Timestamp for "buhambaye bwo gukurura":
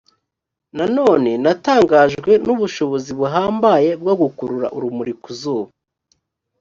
3.19-4.67